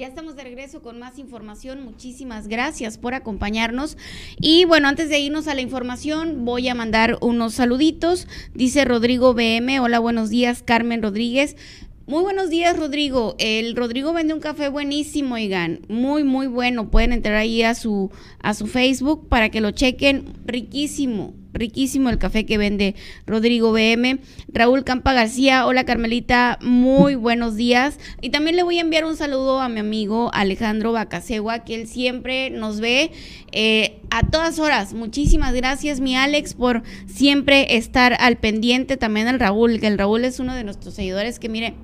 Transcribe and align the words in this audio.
Ya 0.00 0.06
estamos 0.06 0.34
de 0.34 0.44
regreso 0.44 0.80
con 0.80 0.98
más 0.98 1.18
información. 1.18 1.84
Muchísimas 1.84 2.48
gracias 2.48 2.96
por 2.96 3.12
acompañarnos. 3.12 3.98
Y 4.40 4.64
bueno, 4.64 4.88
antes 4.88 5.10
de 5.10 5.18
irnos 5.18 5.46
a 5.46 5.54
la 5.54 5.60
información, 5.60 6.46
voy 6.46 6.68
a 6.68 6.74
mandar 6.74 7.18
unos 7.20 7.52
saluditos. 7.52 8.26
Dice 8.54 8.86
Rodrigo 8.86 9.34
BM, 9.34 9.78
hola, 9.78 9.98
buenos 9.98 10.30
días, 10.30 10.62
Carmen 10.62 11.02
Rodríguez. 11.02 11.54
Muy 12.06 12.22
buenos 12.22 12.48
días, 12.48 12.78
Rodrigo. 12.78 13.36
El 13.38 13.76
Rodrigo 13.76 14.14
vende 14.14 14.32
un 14.32 14.40
café 14.40 14.70
buenísimo, 14.70 15.34
oigan. 15.34 15.80
Muy, 15.90 16.24
muy 16.24 16.46
bueno. 16.46 16.90
Pueden 16.90 17.12
entrar 17.12 17.34
ahí 17.34 17.62
a 17.62 17.74
su, 17.74 18.10
a 18.42 18.54
su 18.54 18.68
Facebook 18.68 19.28
para 19.28 19.50
que 19.50 19.60
lo 19.60 19.70
chequen. 19.70 20.32
Riquísimo 20.46 21.34
riquísimo 21.52 22.10
el 22.10 22.18
café 22.18 22.46
que 22.46 22.58
vende 22.58 22.94
Rodrigo 23.26 23.72
BM. 23.72 24.20
Raúl 24.48 24.84
Campa 24.84 25.12
García, 25.12 25.66
hola 25.66 25.84
Carmelita, 25.84 26.58
muy 26.62 27.14
buenos 27.16 27.56
días. 27.56 27.98
Y 28.20 28.30
también 28.30 28.56
le 28.56 28.62
voy 28.62 28.78
a 28.78 28.82
enviar 28.82 29.04
un 29.04 29.16
saludo 29.16 29.60
a 29.60 29.68
mi 29.68 29.80
amigo 29.80 30.30
Alejandro 30.32 30.92
Bacasegua, 30.92 31.64
que 31.64 31.74
él 31.74 31.86
siempre 31.86 32.50
nos 32.50 32.80
ve 32.80 33.10
eh, 33.52 34.00
a 34.10 34.28
todas 34.28 34.58
horas. 34.58 34.94
Muchísimas 34.94 35.54
gracias, 35.54 36.00
mi 36.00 36.16
Alex, 36.16 36.54
por 36.54 36.82
siempre 37.06 37.76
estar 37.76 38.16
al 38.18 38.38
pendiente. 38.38 38.96
También 38.96 39.28
al 39.28 39.40
Raúl, 39.40 39.80
que 39.80 39.86
el 39.86 39.98
Raúl 39.98 40.24
es 40.24 40.40
uno 40.40 40.54
de 40.54 40.64
nuestros 40.64 40.94
seguidores 40.94 41.38
que, 41.38 41.48
mire, 41.48 41.74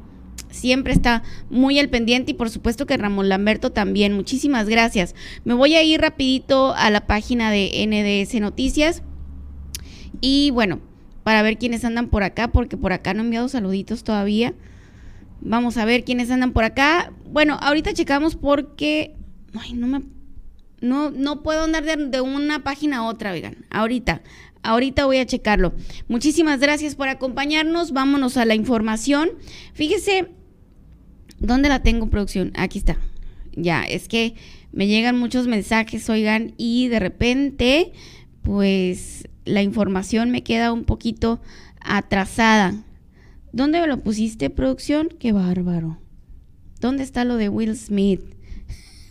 siempre 0.51 0.93
está 0.93 1.23
muy 1.51 1.79
al 1.79 1.89
pendiente 1.89 2.33
y 2.33 2.35
por 2.35 2.51
supuesto 2.51 2.87
que 2.87 2.97
Ramón 2.97 3.29
Lamberto 3.29 3.71
también. 3.71 4.13
Muchísimas 4.13 4.69
gracias. 4.69 5.15
Me 5.45 5.55
voy 5.55 5.75
a 5.75 5.83
ir 5.83 6.01
rapidito 6.01 6.75
a 6.75 6.91
la 6.91 7.07
página 7.07 7.51
de 7.51 7.87
NDS 7.87 8.41
Noticias 8.41 9.03
y 10.21 10.51
bueno, 10.51 10.81
para 11.23 11.43
ver 11.43 11.59
quiénes 11.59 11.85
andan 11.85 12.09
por 12.09 12.23
acá, 12.23 12.49
porque 12.49 12.77
por 12.77 12.93
acá 12.93 13.13
no 13.13 13.23
he 13.23 13.25
enviado 13.25 13.49
saluditos 13.49 14.05
todavía. 14.05 14.55
Vamos 15.41 15.77
a 15.77 15.85
ver 15.85 16.05
quiénes 16.05 16.31
andan 16.31 16.53
por 16.53 16.65
acá. 16.65 17.13
Bueno, 17.31 17.59
ahorita 17.61 17.93
checamos 17.93 18.37
porque. 18.37 19.15
Ay, 19.59 19.73
no 19.75 19.87
me. 19.87 20.03
No, 20.81 21.11
no 21.11 21.43
puedo 21.43 21.65
andar 21.65 21.85
de, 21.85 22.21
una 22.21 22.63
página 22.63 22.99
a 22.99 23.03
otra, 23.05 23.33
oigan. 23.33 23.67
Ahorita. 23.71 24.23
Ahorita 24.63 25.07
voy 25.07 25.19
a 25.19 25.27
checarlo. 25.27 25.75
Muchísimas 26.09 26.61
gracias 26.61 26.95
por 26.95 27.09
acompañarnos. 27.09 27.93
Vámonos 27.93 28.37
a 28.37 28.45
la 28.45 28.55
información. 28.55 29.31
Fíjese. 29.75 30.29
¿Dónde 31.39 31.69
la 31.69 31.83
tengo, 31.83 32.09
producción? 32.09 32.53
Aquí 32.57 32.79
está. 32.79 32.99
Ya, 33.55 33.83
es 33.83 34.09
que 34.09 34.35
me 34.73 34.87
llegan 34.87 35.19
muchos 35.19 35.47
mensajes, 35.47 36.09
oigan, 36.09 36.55
y 36.57 36.89
de 36.89 37.01
repente, 37.01 37.93
pues 38.43 39.29
la 39.47 39.63
información 39.63 40.31
me 40.31 40.43
queda 40.43 40.73
un 40.73 40.85
poquito 40.85 41.41
atrasada. 41.81 42.75
¿Dónde 43.53 43.81
me 43.81 43.87
lo 43.87 44.03
pusiste, 44.03 44.51
producción? 44.51 45.09
Qué 45.19 45.33
bárbaro. 45.33 45.99
¿Dónde 46.81 47.05
está 47.05 47.25
lo 47.25 47.37
de 47.37 47.49
Will 47.49 47.77
Smith? 47.77 48.21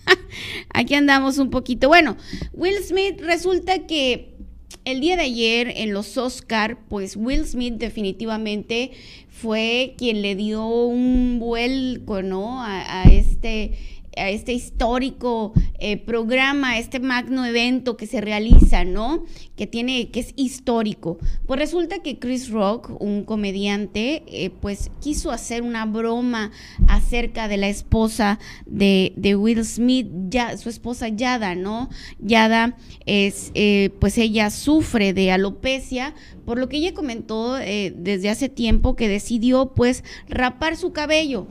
Aquí 0.73 0.93
andamos 0.93 1.39
un 1.39 1.49
poquito. 1.49 1.87
Bueno, 1.87 2.15
Will 2.53 2.77
Smith 2.83 3.19
resulta 3.21 3.87
que 3.87 4.35
el 4.83 4.99
día 4.99 5.15
de 5.15 5.23
ayer 5.23 5.73
en 5.77 5.93
los 5.93 6.15
Oscar, 6.17 6.77
pues 6.89 7.15
Will 7.15 7.45
Smith 7.45 7.75
definitivamente 7.75 8.91
fue 9.29 9.95
quien 9.97 10.21
le 10.21 10.35
dio 10.35 10.67
un 10.67 11.39
vuelco, 11.39 12.21
¿no? 12.21 12.61
a 12.61 13.03
este 13.05 13.94
a 14.17 14.29
este 14.29 14.53
histórico 14.53 15.53
eh, 15.79 15.97
programa, 15.97 16.77
este 16.77 16.99
magno 16.99 17.45
evento 17.45 17.97
que 17.97 18.07
se 18.07 18.21
realiza, 18.21 18.85
¿no? 18.85 19.25
Que 19.55 19.67
tiene, 19.67 20.09
que 20.09 20.19
es 20.21 20.33
histórico. 20.35 21.17
Pues 21.45 21.59
resulta 21.59 21.99
que 21.99 22.19
Chris 22.19 22.49
Rock, 22.49 22.91
un 22.99 23.23
comediante, 23.23 24.23
eh, 24.27 24.49
pues 24.61 24.89
quiso 25.01 25.31
hacer 25.31 25.61
una 25.61 25.85
broma 25.85 26.51
acerca 26.87 27.47
de 27.47 27.57
la 27.57 27.67
esposa 27.67 28.39
de, 28.65 29.13
Will 29.37 29.65
Smith, 29.65 30.07
ya, 30.29 30.57
su 30.57 30.69
esposa 30.69 31.09
Yada, 31.09 31.55
¿no? 31.55 31.89
Yada 32.19 32.77
es, 33.05 33.51
eh, 33.53 33.89
pues 33.99 34.17
ella 34.17 34.49
sufre 34.49 35.13
de 35.13 35.31
alopecia, 35.31 36.13
por 36.45 36.57
lo 36.59 36.69
que 36.69 36.77
ella 36.77 36.93
comentó 36.93 37.55
desde 37.55 38.29
hace 38.29 38.49
tiempo 38.49 38.95
que 38.95 39.07
decidió 39.07 39.73
pues 39.73 40.03
rapar 40.29 40.77
su 40.77 40.93
cabello 40.93 41.47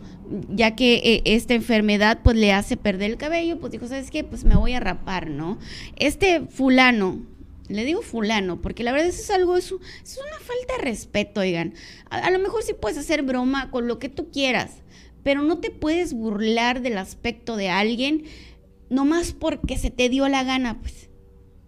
ya 0.48 0.74
que 0.74 0.94
eh, 0.96 1.22
esta 1.24 1.54
enfermedad 1.54 2.20
pues 2.22 2.36
le 2.36 2.52
hace 2.52 2.76
perder 2.76 3.10
el 3.10 3.16
cabello, 3.16 3.58
pues 3.58 3.72
dijo, 3.72 3.86
¿sabes 3.86 4.10
qué? 4.10 4.24
Pues 4.24 4.44
me 4.44 4.56
voy 4.56 4.72
a 4.72 4.80
rapar, 4.80 5.28
¿no? 5.28 5.58
Este 5.96 6.40
fulano, 6.48 7.20
le 7.68 7.84
digo 7.84 8.02
fulano, 8.02 8.60
porque 8.60 8.84
la 8.84 8.92
verdad 8.92 9.08
eso 9.08 9.22
es 9.22 9.30
algo, 9.30 9.56
es, 9.56 9.66
es 9.66 10.18
una 10.18 10.38
falta 10.38 10.76
de 10.78 10.84
respeto, 10.84 11.40
oigan. 11.40 11.74
A, 12.10 12.30
lo 12.30 12.38
mejor 12.38 12.62
sí 12.62 12.74
puedes 12.74 12.98
hacer 12.98 13.22
broma 13.22 13.70
con 13.70 13.86
lo 13.86 13.98
que 13.98 14.08
tú 14.08 14.30
quieras, 14.30 14.72
pero 15.22 15.42
no 15.42 15.58
te 15.58 15.70
puedes 15.70 16.12
burlar 16.12 16.82
del 16.82 16.98
aspecto 16.98 17.56
de 17.56 17.70
alguien 17.70 18.24
nomás 18.90 19.32
porque 19.32 19.78
se 19.78 19.90
te 19.90 20.08
dio 20.08 20.28
la 20.28 20.44
gana, 20.44 20.80
pues. 20.80 21.08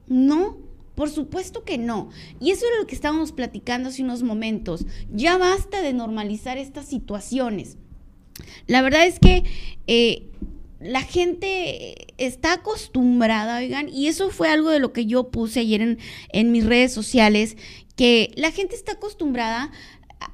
No, 0.06 0.58
por 0.94 1.10
supuesto 1.10 1.64
que 1.64 1.78
no. 1.78 2.10
Y 2.40 2.52
eso 2.52 2.66
era 2.66 2.78
lo 2.78 2.86
que 2.86 2.94
estábamos 2.94 3.32
platicando 3.32 3.88
hace 3.88 4.02
unos 4.02 4.22
momentos. 4.22 4.86
Ya 5.10 5.36
basta 5.36 5.82
de 5.82 5.92
normalizar 5.92 6.58
estas 6.58 6.86
situaciones. 6.86 7.76
La 8.66 8.82
verdad 8.82 9.06
es 9.06 9.18
que 9.18 9.44
eh, 9.86 10.26
la 10.80 11.02
gente 11.02 12.12
está 12.18 12.54
acostumbrada, 12.54 13.58
oigan, 13.58 13.88
y 13.88 14.08
eso 14.08 14.30
fue 14.30 14.48
algo 14.48 14.70
de 14.70 14.78
lo 14.78 14.92
que 14.92 15.06
yo 15.06 15.30
puse 15.30 15.60
ayer 15.60 15.80
en, 15.80 15.98
en 16.30 16.52
mis 16.52 16.64
redes 16.66 16.92
sociales, 16.92 17.56
que 17.96 18.30
la 18.36 18.50
gente 18.50 18.74
está 18.74 18.92
acostumbrada 18.92 19.70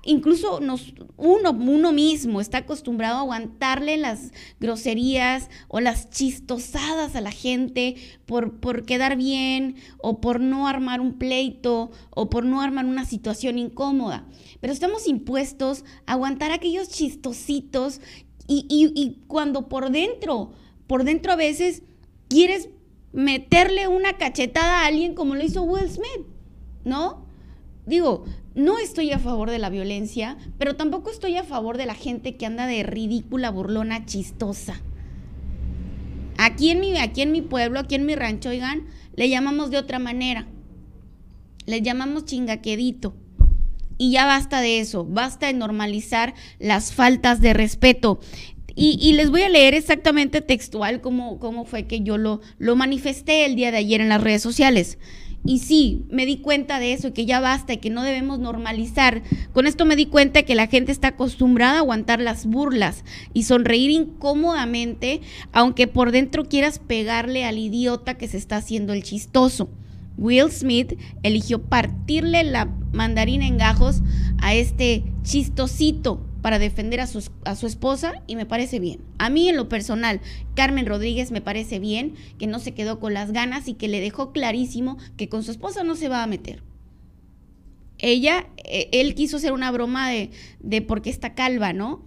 incluso 0.04 0.60
nos, 0.60 0.94
uno, 1.16 1.50
uno 1.50 1.92
mismo 1.92 2.40
está 2.40 2.58
acostumbrado 2.58 3.16
a 3.16 3.20
aguantarle 3.20 3.96
las 3.96 4.32
groserías 4.60 5.48
o 5.68 5.80
las 5.80 6.10
chistosadas 6.10 7.16
a 7.16 7.20
la 7.20 7.32
gente 7.32 7.96
por, 8.26 8.60
por 8.60 8.84
quedar 8.84 9.16
bien 9.16 9.76
o 9.98 10.20
por 10.20 10.40
no 10.40 10.66
armar 10.66 11.00
un 11.00 11.14
pleito 11.18 11.90
o 12.10 12.30
por 12.30 12.44
no 12.44 12.60
armar 12.60 12.84
una 12.84 13.04
situación 13.04 13.58
incómoda 13.58 14.26
pero 14.62 14.72
estamos 14.72 15.08
impuestos 15.08 15.84
a 16.06 16.12
aguantar 16.12 16.52
aquellos 16.52 16.88
chistositos 16.88 18.00
y, 18.46 19.18
cuando 19.26 19.68
por 19.68 19.90
dentro, 19.90 20.52
por 20.86 21.02
dentro 21.02 21.32
a 21.32 21.36
veces 21.36 21.82
quieres 22.28 22.68
meterle 23.12 23.88
una 23.88 24.18
cachetada 24.18 24.82
a 24.82 24.86
alguien 24.86 25.14
como 25.14 25.34
lo 25.34 25.42
hizo 25.42 25.64
Will 25.64 25.90
Smith, 25.90 26.26
¿no? 26.84 27.26
Digo, 27.86 28.24
no 28.54 28.78
estoy 28.78 29.10
a 29.12 29.18
favor 29.18 29.50
de 29.50 29.58
la 29.58 29.70
violencia, 29.70 30.36
pero 30.58 30.76
tampoco 30.76 31.10
estoy 31.10 31.36
a 31.36 31.44
favor 31.44 31.78
de 31.78 31.86
la 31.86 31.94
gente 31.94 32.36
que 32.36 32.46
anda 32.46 32.66
de 32.66 32.82
ridícula, 32.82 33.50
burlona, 33.50 34.04
chistosa. 34.04 34.80
Aquí 36.36 36.70
en 36.70 36.80
mi, 36.80 36.98
aquí 36.98 37.22
en 37.22 37.32
mi 37.32 37.40
pueblo, 37.40 37.80
aquí 37.80 37.94
en 37.94 38.04
mi 38.04 38.14
rancho, 38.14 38.50
oigan, 38.50 38.86
le 39.16 39.28
llamamos 39.28 39.70
de 39.70 39.78
otra 39.78 39.98
manera. 39.98 40.46
Le 41.66 41.80
llamamos 41.82 42.24
chingaquedito. 42.24 43.14
Y 43.96 44.12
ya 44.12 44.26
basta 44.26 44.60
de 44.60 44.80
eso, 44.80 45.04
basta 45.04 45.46
de 45.46 45.52
normalizar 45.52 46.34
las 46.58 46.92
faltas 46.92 47.40
de 47.40 47.52
respeto. 47.52 48.18
Y, 48.74 49.12
les 49.12 49.30
voy 49.30 49.42
a 49.42 49.50
leer 49.50 49.74
exactamente 49.74 50.40
textual 50.40 51.02
cómo, 51.02 51.38
cómo 51.38 51.66
fue 51.66 51.86
que 51.86 52.00
yo 52.00 52.16
lo, 52.16 52.40
lo 52.58 52.74
manifesté 52.74 53.44
el 53.44 53.54
día 53.54 53.70
de 53.70 53.76
ayer 53.76 54.00
en 54.00 54.08
las 54.08 54.22
redes 54.22 54.40
sociales. 54.40 54.98
Y 55.44 55.58
sí, 55.58 56.04
me 56.08 56.24
di 56.24 56.36
cuenta 56.36 56.78
de 56.78 56.92
eso 56.92 57.12
que 57.12 57.26
ya 57.26 57.40
basta 57.40 57.72
y 57.72 57.78
que 57.78 57.90
no 57.90 58.04
debemos 58.04 58.38
normalizar. 58.38 59.22
Con 59.52 59.66
esto 59.66 59.84
me 59.84 59.96
di 59.96 60.06
cuenta 60.06 60.44
que 60.44 60.54
la 60.54 60.68
gente 60.68 60.92
está 60.92 61.08
acostumbrada 61.08 61.74
a 61.74 61.78
aguantar 61.78 62.20
las 62.20 62.46
burlas 62.46 63.04
y 63.34 63.42
sonreír 63.42 63.90
incómodamente, 63.90 65.20
aunque 65.52 65.88
por 65.88 66.12
dentro 66.12 66.44
quieras 66.44 66.78
pegarle 66.78 67.44
al 67.44 67.58
idiota 67.58 68.14
que 68.14 68.28
se 68.28 68.36
está 68.36 68.56
haciendo 68.56 68.92
el 68.92 69.02
chistoso. 69.02 69.68
Will 70.16 70.50
Smith 70.52 70.98
eligió 71.24 71.60
partirle 71.60 72.44
la 72.44 72.66
mandarina 72.92 73.46
en 73.46 73.58
gajos 73.58 74.02
a 74.38 74.54
este 74.54 75.02
chistosito 75.22 76.20
para 76.42 76.58
defender 76.58 77.00
a 77.00 77.06
su, 77.06 77.30
a 77.44 77.54
su, 77.56 77.66
esposa 77.66 78.22
y 78.26 78.36
me 78.36 78.46
parece 78.46 78.80
bien. 78.80 79.00
A 79.18 79.30
mí 79.30 79.48
en 79.48 79.56
lo 79.56 79.68
personal, 79.68 80.20
Carmen 80.54 80.86
Rodríguez 80.86 81.30
me 81.30 81.40
parece 81.40 81.78
bien 81.78 82.14
que 82.38 82.46
no 82.46 82.58
se 82.58 82.74
quedó 82.74 83.00
con 83.00 83.14
las 83.14 83.32
ganas 83.32 83.68
y 83.68 83.74
que 83.74 83.88
le 83.88 84.00
dejó 84.00 84.32
clarísimo 84.32 84.98
que 85.16 85.28
con 85.28 85.42
su 85.42 85.52
esposa 85.52 85.84
no 85.84 85.94
se 85.94 86.08
va 86.08 86.22
a 86.22 86.26
meter. 86.26 86.62
Ella, 87.98 88.48
eh, 88.64 88.88
él 88.92 89.14
quiso 89.14 89.36
hacer 89.36 89.52
una 89.52 89.70
broma 89.70 90.10
de, 90.10 90.30
de 90.60 90.82
por 90.82 91.00
qué 91.00 91.10
está 91.10 91.34
calva, 91.34 91.72
¿no? 91.72 92.02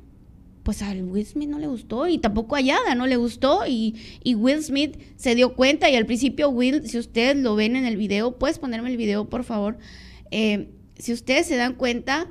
pues 0.65 0.81
a 0.81 0.91
Will 0.91 1.25
Smith 1.27 1.47
no 1.47 1.59
le 1.59 1.67
gustó 1.67 2.07
y 2.07 2.17
tampoco 2.17 2.55
a 2.55 2.61
Yada 2.61 2.95
no 2.95 3.05
le 3.05 3.17
gustó 3.17 3.67
y, 3.67 3.93
Will 4.25 4.63
Smith 4.63 4.97
se 5.15 5.35
dio 5.35 5.53
cuenta 5.53 5.91
y 5.91 5.95
al 5.95 6.07
principio 6.07 6.49
Will, 6.49 6.89
si 6.89 6.97
ustedes 6.97 7.37
lo 7.37 7.55
ven 7.55 7.75
en 7.75 7.85
el 7.85 7.97
video, 7.97 8.39
puedes 8.39 8.57
ponerme 8.57 8.89
el 8.89 8.97
video 8.97 9.29
por 9.29 9.43
favor, 9.43 9.77
eh, 10.31 10.69
si 10.97 11.13
ustedes 11.13 11.45
se 11.45 11.55
dan 11.55 11.75
cuenta, 11.75 12.27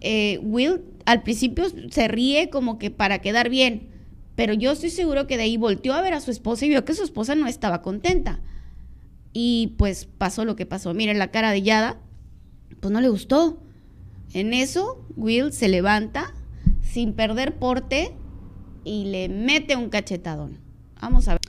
eh, 0.00 0.40
Will 0.42 0.80
al 1.08 1.22
principio 1.22 1.64
se 1.90 2.06
ríe 2.06 2.50
como 2.50 2.78
que 2.78 2.90
para 2.90 3.20
quedar 3.20 3.48
bien, 3.48 3.88
pero 4.36 4.52
yo 4.52 4.72
estoy 4.72 4.90
seguro 4.90 5.26
que 5.26 5.38
de 5.38 5.44
ahí 5.44 5.56
volteó 5.56 5.94
a 5.94 6.02
ver 6.02 6.12
a 6.12 6.20
su 6.20 6.30
esposa 6.30 6.66
y 6.66 6.68
vio 6.68 6.84
que 6.84 6.92
su 6.92 7.02
esposa 7.02 7.34
no 7.34 7.46
estaba 7.46 7.80
contenta. 7.80 8.42
Y 9.32 9.74
pues 9.78 10.04
pasó 10.04 10.44
lo 10.44 10.54
que 10.54 10.66
pasó. 10.66 10.92
Miren 10.92 11.18
la 11.18 11.30
cara 11.30 11.50
de 11.50 11.62
Yada, 11.62 11.98
pues 12.80 12.92
no 12.92 13.00
le 13.00 13.08
gustó. 13.08 13.62
En 14.34 14.52
eso, 14.52 15.02
Will 15.16 15.50
se 15.50 15.70
levanta 15.70 16.34
sin 16.82 17.14
perder 17.14 17.56
porte 17.58 18.14
y 18.84 19.06
le 19.06 19.30
mete 19.30 19.76
un 19.76 19.88
cachetadón. 19.88 20.58
Vamos 21.00 21.26
a 21.28 21.32
ver. 21.32 21.40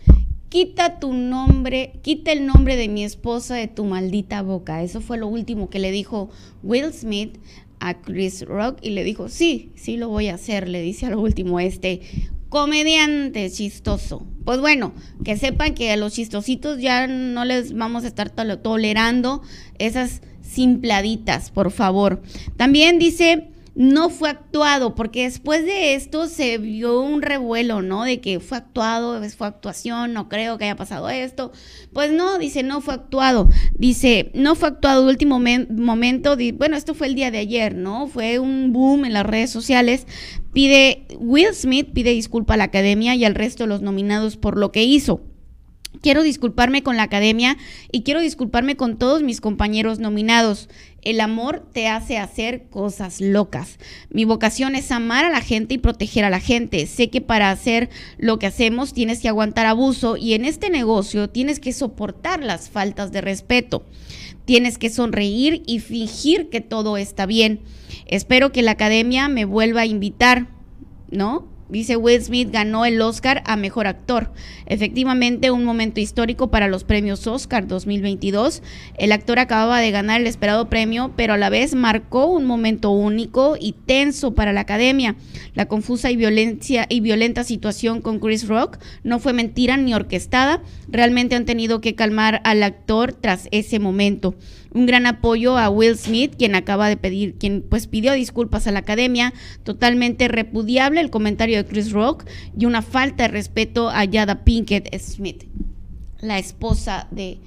Quita 0.48 1.02
tu 1.02 1.12
nombre, 1.12 2.00
quita 2.02 2.32
el 2.32 2.46
nombre 2.46 2.78
de 2.78 2.88
mi 2.88 3.04
esposa 3.04 3.56
de 3.56 3.68
tu 3.68 3.84
maldita 3.84 4.42
boca. 4.42 4.84
Eso 4.84 5.02
fue 5.02 5.18
lo 5.18 5.28
último 5.28 5.70
que 5.70 5.80
le 5.80 5.92
dijo 5.92 6.30
Will 6.64 6.94
Smith 6.94 7.40
a 7.80 8.02
Chris 8.02 8.46
Rock 8.46 8.80
y 8.82 8.92
le 8.92 9.04
dijo, 9.04 9.30
sí, 9.30 9.72
sí 9.76 9.98
lo 9.98 10.10
voy 10.10 10.28
a 10.28 10.36
hacer, 10.36 10.68
le 10.68 10.82
dice 10.82 11.06
a 11.06 11.10
lo 11.10 11.20
último 11.20 11.60
este 11.60 12.02
comediante 12.50 13.50
chistoso. 13.50 14.26
Pues 14.44 14.60
bueno, 14.60 14.94
que 15.24 15.38
sepan 15.38 15.76
que 15.76 15.92
a 15.92 15.98
los 15.98 16.14
chistositos 16.14 16.80
ya 16.80 17.08
no 17.08 17.46
les 17.46 17.74
vamos 17.74 18.04
a 18.04 18.08
estar 18.08 18.30
tolerando 18.30 19.42
esas 19.78 20.22
simpladitas, 20.42 21.52
por 21.52 21.72
favor. 21.72 22.22
También 22.58 22.98
dice 22.98 23.50
no 23.76 24.10
fue 24.10 24.30
actuado, 24.30 24.96
porque 24.96 25.24
después 25.24 25.66
de 25.66 25.96
esto 25.96 26.28
se 26.28 26.58
vio 26.58 27.02
un 27.02 27.22
revuelo, 27.22 27.82
¿no? 27.82 28.04
De 28.04 28.20
que 28.20 28.40
fue 28.40 28.58
actuado, 28.58 29.22
fue 29.30 29.48
actuación, 29.48 30.14
no 30.14 30.30
creo 30.30 30.58
que 30.58 30.66
haya 30.66 30.76
pasado 30.76 31.10
esto. 31.10 31.52
Pues 31.94 32.12
no, 32.12 32.38
dice, 32.38 32.64
no 32.64 32.82
fue 32.82 32.94
actuado. 32.94 33.48
Dice, 33.74 34.32
no 34.34 34.56
fue 34.56 34.70
actuado 34.70 35.08
último 35.08 35.40
momento. 35.40 36.38
Bueno, 36.56 36.76
esto 36.76 36.94
fue 36.94 37.08
el 37.08 37.16
día 37.16 37.32
de 37.32 37.40
ayer, 37.40 37.76
¿no? 37.76 38.08
Fue 38.08 38.40
un 38.40 38.74
boom 38.74 39.06
en 39.06 39.14
las 39.14 39.26
redes 39.26 39.50
sociales. 39.50 40.08
Pide, 40.54 41.06
Will 41.20 41.54
Smith 41.54 41.90
pide 41.94 42.12
disculpa 42.12 42.56
a 42.56 42.58
la 42.58 42.66
academia 42.66 43.16
y 43.16 43.26
al 43.26 43.36
resto 43.36 43.64
de 43.64 43.70
los 43.70 43.82
nominados 43.82 44.38
por 44.38 44.58
lo 44.58 44.72
que 44.72 44.84
hizo. 44.84 45.22
Quiero 46.02 46.24
disculparme 46.24 46.84
con 46.84 46.98
la 46.98 47.04
academia 47.04 47.58
y 47.92 48.04
quiero 48.04 48.22
disculparme 48.22 48.78
con 48.78 48.98
todos 48.98 49.24
mis 49.24 49.42
compañeros 49.42 50.00
nominados. 50.00 50.70
El 51.02 51.22
amor 51.22 51.66
te 51.72 51.88
hace 51.88 52.18
hacer 52.18 52.70
cosas 52.70 53.22
locas. 53.22 53.78
Mi 54.10 54.26
vocación 54.26 54.76
es 54.76 54.92
amar 54.92 55.26
a 55.26 55.30
la 55.30 55.42
gente 55.42 55.76
y 55.76 55.78
proteger 55.78 56.26
a 56.26 56.30
la 56.30 56.40
gente. 56.40 56.86
Sé 56.88 57.10
que 57.10 57.22
para 57.22 57.52
hacer 57.52 57.90
lo 58.18 58.40
que 58.40 58.48
hacemos 58.48 58.94
tienes 58.94 59.20
que 59.20 59.30
aguantar 59.30 59.66
abuso 59.66 60.18
y 60.18 60.34
en 60.34 60.46
este 60.46 60.70
negocio 60.70 61.30
tienes 61.30 61.60
que 61.60 61.74
soportar 61.74 62.44
las 62.44 62.70
faltas 62.70 63.12
de 63.12 63.22
respeto. 63.22 63.86
Tienes 64.46 64.78
que 64.78 64.90
sonreír 64.90 65.64
y 65.66 65.80
fingir 65.80 66.50
que 66.50 66.62
todo 66.62 66.98
está 66.98 67.26
bien. 67.26 67.62
Espero 68.06 68.52
que 68.52 68.64
la 68.64 68.72
academia 68.72 69.28
me 69.28 69.46
vuelva 69.46 69.82
a 69.82 69.86
invitar, 69.86 70.48
¿no? 71.12 71.59
Dice 71.70 71.98
Will 71.98 72.22
Smith 72.22 72.50
ganó 72.52 72.84
el 72.84 73.00
Oscar 73.00 73.44
a 73.46 73.56
Mejor 73.56 73.86
Actor. 73.86 74.32
Efectivamente, 74.66 75.52
un 75.52 75.64
momento 75.64 76.00
histórico 76.00 76.50
para 76.50 76.68
los 76.68 76.84
premios 76.84 77.28
Oscar 77.28 77.68
2022. 77.68 78.64
El 78.98 79.12
actor 79.12 79.38
acababa 79.38 79.80
de 79.80 79.92
ganar 79.92 80.20
el 80.20 80.26
esperado 80.26 80.68
premio, 80.68 81.14
pero 81.16 81.34
a 81.34 81.38
la 81.38 81.52
vez 81.52 81.76
marcó 81.76 82.26
un 82.26 82.46
momento 82.46 82.90
único 82.90 83.56
y 83.60 83.74
tenso 83.74 84.34
para 84.34 84.52
la 84.52 84.62
academia. 84.62 85.16
La 85.54 85.68
confusa 85.68 86.10
y, 86.10 86.16
violencia, 86.16 86.88
y 86.90 87.02
violenta 87.02 87.44
situación 87.44 88.02
con 88.02 88.20
Chris 88.20 88.48
Rock 88.48 88.80
no 89.04 89.20
fue 89.20 89.34
mentira 89.34 89.78
ni 89.78 89.94
orquestada. 89.94 90.64
Realmente 90.88 91.36
han 91.36 91.46
tenido 91.46 91.82
que 91.82 91.94
calmar 91.94 92.42
al 92.46 92.64
actor 92.64 93.14
tras 93.14 93.48
ese 93.52 93.78
momento. 93.78 94.34
Un 94.72 94.86
gran 94.86 95.08
apoyo 95.08 95.58
a 95.58 95.70
Will 95.70 95.98
Smith, 95.98 96.36
quien 96.38 96.54
acaba 96.54 96.90
de 96.90 96.98
pedir, 96.98 97.36
quien 97.40 97.64
pues 97.68 97.88
pidió 97.88 98.14
disculpas 98.14 98.68
a 98.68 98.72
la 98.72 98.80
academia. 98.80 99.34
Totalmente 99.64 100.28
repudiable 100.28 101.02
el 101.02 101.10
comentario 101.10 101.59
Chris 101.66 101.92
Rock 101.92 102.26
y 102.58 102.66
una 102.66 102.82
falta 102.82 103.24
de 103.24 103.30
respeto 103.30 103.90
a 103.90 104.06
Yada 104.06 104.44
Pinkett 104.44 104.94
Smith, 105.00 105.46
la 106.20 106.38
esposa 106.40 107.08
de, 107.12 107.40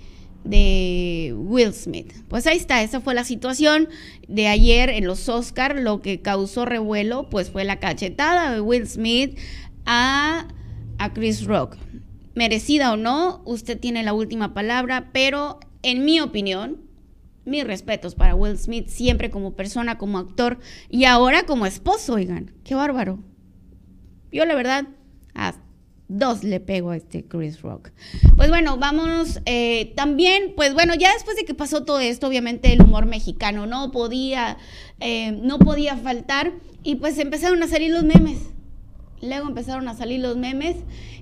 de 0.44 1.34
Will 1.36 1.72
Smith. 1.72 2.12
Pues 2.28 2.46
ahí 2.46 2.56
está, 2.56 2.82
esa 2.82 3.00
fue 3.00 3.14
la 3.14 3.24
situación 3.24 3.88
de 4.28 4.48
ayer 4.48 4.90
en 4.90 5.06
los 5.06 5.28
Oscars. 5.28 5.80
Lo 5.80 6.00
que 6.00 6.20
causó 6.20 6.64
revuelo, 6.64 7.28
pues 7.28 7.50
fue 7.50 7.64
la 7.64 7.80
cachetada 7.80 8.52
de 8.52 8.60
Will 8.60 8.86
Smith 8.86 9.38
a, 9.86 10.48
a 10.98 11.12
Chris 11.12 11.44
Rock. 11.44 11.76
Merecida 12.34 12.92
o 12.92 12.96
no, 12.96 13.42
usted 13.44 13.78
tiene 13.78 14.02
la 14.02 14.14
última 14.14 14.54
palabra, 14.54 15.10
pero 15.12 15.60
en 15.82 16.04
mi 16.04 16.20
opinión, 16.20 16.80
mis 17.44 17.64
respetos 17.64 18.14
para 18.14 18.34
Will 18.34 18.56
Smith, 18.56 18.88
siempre 18.88 19.30
como 19.30 19.54
persona, 19.54 19.98
como 19.98 20.18
actor 20.18 20.58
y 20.88 21.04
ahora 21.04 21.44
como 21.44 21.66
esposo, 21.66 22.14
oigan, 22.14 22.52
qué 22.64 22.74
bárbaro. 22.74 23.18
Yo 24.32 24.46
la 24.46 24.54
verdad, 24.54 24.86
a 25.34 25.54
dos 26.08 26.42
le 26.44 26.60
pego 26.60 26.90
a 26.90 26.96
este 26.96 27.24
Chris 27.24 27.62
Rock. 27.62 27.90
Pues 28.36 28.48
bueno, 28.48 28.76
vámonos. 28.78 29.40
Eh, 29.46 29.92
también, 29.94 30.54
pues 30.56 30.74
bueno, 30.74 30.94
ya 30.94 31.12
después 31.12 31.36
de 31.36 31.44
que 31.44 31.54
pasó 31.54 31.84
todo 31.84 32.00
esto, 32.00 32.28
obviamente 32.28 32.72
el 32.72 32.82
humor 32.82 33.06
mexicano 33.06 33.66
no 33.66 33.90
podía, 33.92 34.58
eh, 35.00 35.32
no 35.32 35.58
podía 35.58 35.96
faltar 35.96 36.52
y 36.82 36.96
pues 36.96 37.18
empezaron 37.18 37.62
a 37.62 37.68
salir 37.68 37.92
los 37.92 38.04
memes. 38.04 38.38
Luego 39.20 39.48
empezaron 39.48 39.86
a 39.88 39.94
salir 39.94 40.20
los 40.20 40.36
memes. 40.36 40.76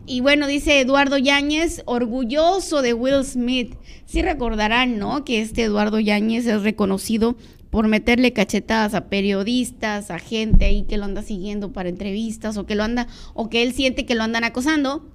Y 0.07 0.21
bueno, 0.21 0.47
dice 0.47 0.81
Eduardo 0.81 1.19
Yáñez, 1.19 1.83
orgulloso 1.85 2.81
de 2.81 2.95
Will 2.95 3.25
Smith. 3.25 3.75
Sí 4.07 4.23
recordarán, 4.23 4.99
¿no? 4.99 5.25
Que 5.25 5.41
este 5.41 5.65
Eduardo 5.65 6.01
Yáñez 6.01 6.47
es 6.47 6.63
reconocido 6.63 7.37
por 7.71 7.87
meterle 7.87 8.33
cachetadas 8.33 8.95
a 8.95 9.09
periodistas, 9.09 10.11
a 10.11 10.19
gente 10.19 10.65
ahí 10.65 10.83
que 10.83 10.99
lo 10.99 11.05
anda 11.05 11.23
siguiendo 11.23 11.73
para 11.73 11.89
entrevistas 11.89 12.57
o 12.57 12.67
que 12.67 12.75
lo 12.75 12.83
anda, 12.83 13.07
o 13.35 13.49
que 13.49 13.63
él 13.63 13.73
siente 13.73 14.07
que 14.07 14.15
lo 14.15 14.25
andan 14.25 14.45
acosando. 14.45 15.09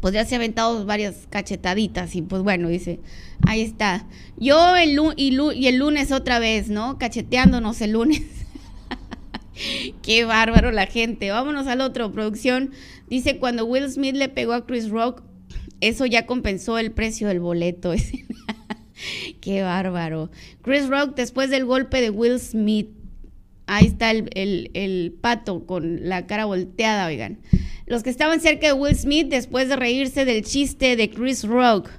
Pues 0.00 0.12
ya 0.12 0.24
se 0.24 0.34
ha 0.34 0.38
aventado 0.38 0.84
varias 0.84 1.26
cachetaditas 1.30 2.14
y 2.16 2.22
pues 2.22 2.42
bueno, 2.42 2.68
dice, 2.68 3.00
ahí 3.46 3.62
está. 3.62 4.06
Yo 4.36 4.76
el, 4.76 4.98
y, 5.16 5.38
y 5.54 5.66
el 5.66 5.76
lunes 5.76 6.12
otra 6.12 6.38
vez, 6.40 6.68
¿no? 6.68 6.98
Cacheteándonos 6.98 7.80
el 7.80 7.92
lunes. 7.92 8.22
Qué 10.02 10.24
bárbaro 10.24 10.72
la 10.72 10.86
gente. 10.86 11.30
Vámonos 11.30 11.66
al 11.68 11.80
otro. 11.80 12.12
Producción 12.12 12.72
dice, 13.08 13.38
cuando 13.38 13.64
Will 13.64 13.90
Smith 13.90 14.16
le 14.16 14.28
pegó 14.28 14.52
a 14.52 14.66
Chris 14.66 14.90
Rock, 14.90 15.22
eso 15.80 16.06
ya 16.06 16.26
compensó 16.26 16.78
el 16.78 16.92
precio 16.92 17.28
del 17.28 17.40
boleto. 17.40 17.94
Qué 19.40 19.62
bárbaro. 19.62 20.30
Chris 20.62 20.88
Rock, 20.88 21.14
después 21.16 21.50
del 21.50 21.64
golpe 21.64 22.00
de 22.00 22.10
Will 22.10 22.38
Smith, 22.38 22.88
ahí 23.66 23.86
está 23.86 24.10
el, 24.10 24.30
el, 24.34 25.16
pato 25.20 25.66
con 25.66 26.08
la 26.08 26.26
cara 26.26 26.44
volteada, 26.44 27.06
oigan. 27.06 27.38
Los 27.86 28.02
que 28.02 28.10
estaban 28.10 28.40
cerca 28.40 28.66
de 28.68 28.72
Will 28.72 28.96
Smith, 28.96 29.28
después 29.28 29.68
de 29.68 29.76
reírse 29.76 30.24
del 30.24 30.44
chiste 30.44 30.96
de 30.96 31.10
Chris 31.10 31.44
Rock, 31.44 31.90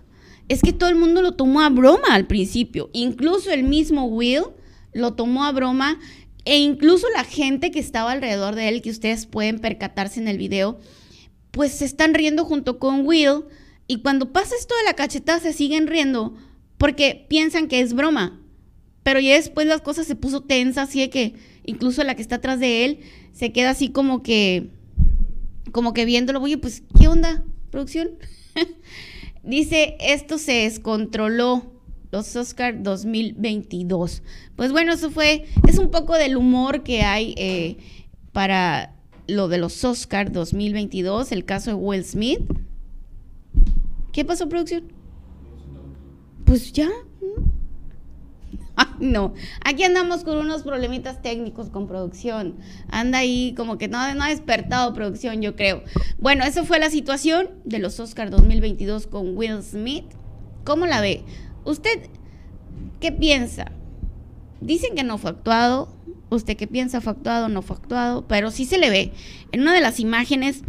es 0.48 0.62
que 0.62 0.74
todo 0.74 0.90
el 0.90 0.96
mundo 0.96 1.22
lo 1.22 1.34
tomó 1.34 1.62
a 1.62 1.70
broma 1.70 2.10
al 2.14 2.28
principio. 2.28 2.90
Incluso 2.94 3.52
el 3.52 3.64
mismo 3.64 4.06
Will 4.06 4.44
lo 4.94 5.14
tomó 5.14 5.44
a 5.44 5.52
broma 5.52 6.00
e 6.46 6.60
incluso 6.60 7.08
la 7.10 7.24
gente 7.24 7.72
que 7.72 7.80
estaba 7.80 8.12
alrededor 8.12 8.56
de 8.56 8.70
él, 8.70 8.82
que 8.82 8.92
ustedes 8.92 9.26
pueden 9.26 9.60
percatarse 9.60 10.20
en 10.20 10.28
el 10.28 10.38
video, 10.38 10.80
pues 11.52 11.72
se 11.72 11.86
están 11.86 12.14
riendo 12.14 12.46
junto 12.46 12.78
con 12.78 13.06
Will. 13.06 13.46
Y 13.88 14.02
cuando 14.02 14.32
pasa 14.32 14.56
esto 14.58 14.76
de 14.78 14.84
la 14.84 14.94
cachetada, 14.94 15.40
se 15.40 15.54
siguen 15.54 15.88
riendo 15.88 16.36
porque 16.86 17.26
piensan 17.28 17.68
que 17.68 17.80
es 17.80 17.96
broma. 17.96 18.40
Pero 19.02 19.20
ya 19.20 19.34
después 19.34 19.66
las 19.66 19.82
cosas 19.82 20.06
se 20.06 20.16
puso 20.16 20.42
tensa, 20.42 20.84
así 20.84 21.00
de 21.00 21.10
que 21.10 21.34
incluso 21.66 22.04
la 22.04 22.14
que 22.14 22.22
está 22.22 22.36
atrás 22.36 22.60
de 22.60 22.86
él 22.86 23.00
se 23.34 23.52
queda 23.52 23.72
así 23.72 23.90
como 23.90 24.22
que, 24.22 24.70
como 25.72 25.96
que 25.96 26.06
viéndolo. 26.06 26.40
Oye, 26.44 26.60
pues, 26.60 26.84
¿qué 27.00 27.08
onda, 27.08 27.44
producción? 27.72 28.12
Dice, 29.44 29.98
esto 30.00 30.38
se 30.38 30.52
descontroló 30.52 31.74
los 32.12 32.36
Oscar 32.36 32.84
2022. 32.84 34.22
Pues 34.56 34.72
bueno, 34.72 34.94
eso 34.94 35.10
fue, 35.10 35.48
es 35.68 35.80
un 35.80 35.90
poco 35.90 36.14
del 36.14 36.38
humor 36.38 36.84
que 36.84 37.02
hay 37.02 37.34
eh, 37.36 37.78
para 38.32 38.94
lo 39.26 39.48
de 39.48 39.58
los 39.58 39.84
Oscar 39.84 40.32
2022, 40.32 41.32
el 41.32 41.46
caso 41.46 41.72
de 41.72 41.78
Will 41.78 42.06
Smith. 42.06 42.42
¿Qué 44.12 44.24
pasó, 44.24 44.48
producción? 44.48 44.95
Pues 46.56 46.72
ya. 46.72 46.88
no, 49.02 49.34
aquí 49.66 49.84
andamos 49.84 50.24
con 50.24 50.38
unos 50.38 50.64
problemitas 50.64 51.22
técnicos 51.22 51.70
con 51.70 51.86
producción. 51.86 52.56
Anda 52.88 53.18
ahí 53.18 53.54
como 53.58 53.78
que 53.78 53.90
no, 53.90 54.16
no 54.16 54.24
ha 54.24 54.30
despertado 54.30 54.94
producción, 54.94 55.42
yo 55.42 55.58
creo. 55.58 55.84
Bueno, 56.18 56.46
eso 56.46 56.64
fue 56.64 56.80
la 56.80 56.90
situación 56.90 57.50
de 57.66 57.80
los 57.80 58.00
Oscar 58.00 58.30
2022 58.30 59.06
con 59.08 59.36
Will 59.36 59.62
Smith. 59.64 60.06
¿Cómo 60.64 60.86
la 60.86 61.02
ve? 61.02 61.26
¿Usted 61.66 62.10
qué 63.02 63.12
piensa? 63.12 63.74
Dicen 64.62 64.96
que 64.96 65.04
no 65.04 65.18
fue 65.18 65.32
actuado. 65.32 65.94
¿Usted 66.30 66.56
qué 66.56 66.68
piensa? 66.68 67.02
¿Fue 67.02 67.12
actuado? 67.12 67.50
¿No 67.50 67.64
fue 67.64 67.76
actuado? 67.76 68.30
Pero 68.30 68.50
sí 68.50 68.64
se 68.64 68.78
le 68.78 68.90
ve. 68.90 69.12
En 69.52 69.60
una 69.60 69.74
de 69.74 69.82
las 69.82 70.00
imágenes 70.00 70.62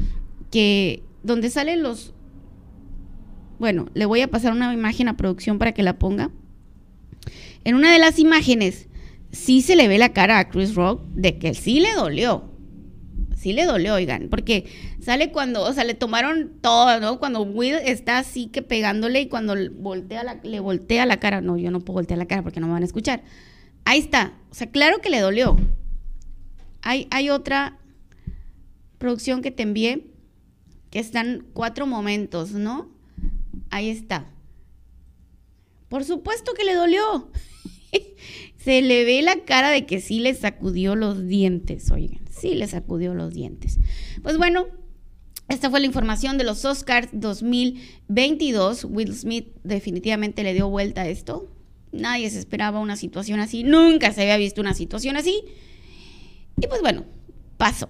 que 0.51 1.05
donde 1.23 1.49
salen 1.49 1.85
los... 1.85 2.13
Bueno, 3.59 3.87
le 3.95 4.07
voy 4.07 4.21
a 4.21 4.29
pasar 4.29 4.53
una 4.53 4.73
imagen 4.73 5.09
a 5.09 5.17
producción 5.17 5.59
para 5.59 5.73
que 5.73 5.83
la 5.83 5.99
ponga. 5.99 6.31
En 7.65 7.75
una 7.75 7.93
de 7.93 7.99
las 7.99 8.19
imágenes 8.19 8.89
sí 9.33 9.63
se 9.63 9.77
le 9.77 9.89
ve 9.89 9.99
la 9.99 10.13
cara 10.13 10.39
a 10.39 10.49
Chris 10.49 10.75
Rock 10.75 11.03
de 11.15 11.39
que 11.39 11.55
sí 11.55 11.81
le 11.81 11.93
dolió 11.95 12.57
sí 13.47 13.53
le 13.53 13.65
dolió, 13.65 13.95
oigan, 13.95 14.29
porque 14.29 14.67
sale 15.01 15.31
cuando, 15.31 15.63
o 15.63 15.73
sea, 15.73 15.85
le 15.85 15.95
tomaron 15.95 16.55
todo, 16.61 16.99
¿no? 17.01 17.19
Cuando 17.19 17.43
Will 17.43 17.77
está 17.85 18.19
así 18.19 18.49
que 18.49 18.61
pegándole 18.63 19.21
y 19.21 19.29
cuando 19.29 19.55
voltea 19.79 20.41
le 20.43 20.59
voltea 20.59 21.07
la 21.07 21.21
cara, 21.21 21.41
no, 21.41 21.57
yo 21.57 21.71
no 21.71 21.79
puedo 21.79 21.99
voltear 21.99 22.19
la 22.19 22.27
cara 22.27 22.43
porque 22.43 22.59
no 22.59 22.67
me 22.67 22.73
van 22.73 22.83
a 22.83 22.87
escuchar. 22.87 23.23
Ahí 23.85 24.01
está, 24.01 24.33
o 24.51 24.55
sea, 24.55 24.71
claro 24.71 25.01
que 25.01 25.11
le 25.11 25.21
dolió. 25.21 25.57
Hay, 26.83 27.07
hay 27.11 27.31
otra 27.31 27.79
producción 28.99 29.43
que 29.43 29.53
te 29.53 29.63
envié. 29.63 30.07
que 30.91 30.99
están 30.99 31.47
cuatro 31.53 31.87
momentos, 31.87 32.53
¿no? 32.53 32.89
Ahí 33.71 33.91
está. 33.91 34.31
Por 35.89 36.05
supuesto 36.05 36.53
que 36.55 36.65
le 36.65 36.75
dolió. 36.75 37.31
Se 38.57 38.83
le 38.83 39.05
ve 39.05 39.23
la 39.23 39.45
cara 39.45 39.71
de 39.71 39.87
que 39.87 40.01
sí 40.01 40.19
le 40.19 40.35
sacudió 40.35 40.97
los 40.97 41.27
dientes, 41.27 41.91
oigan, 41.93 42.21
sí 42.29 42.55
le 42.55 42.67
sacudió 42.67 43.15
los 43.15 43.33
dientes. 43.33 43.79
Pues 44.23 44.39
bueno, 44.39 44.67
esta 45.49 45.71
fue 45.71 45.79
la 45.79 45.87
información 45.87 46.39
de 46.39 46.45
los 46.45 46.65
Oscars 46.65 47.09
2022. 47.13 48.87
Will 48.91 49.15
Smith 49.15 49.49
definitivamente 49.63 50.43
le 50.43 50.55
dio 50.55 50.69
vuelta 50.69 51.03
a 51.03 51.09
esto. 51.09 51.49
Nadie 51.93 52.29
se 52.31 52.41
esperaba 52.41 52.81
una 52.81 52.97
situación 52.97 53.39
así. 53.39 53.63
Nunca 53.63 54.13
se 54.13 54.23
había 54.23 54.37
visto 54.37 54.61
una 54.61 54.75
situación 54.75 55.17
así. 55.17 55.45
Y 56.61 56.67
pues 56.67 56.81
bueno, 56.81 57.05
pasó. 57.57 57.89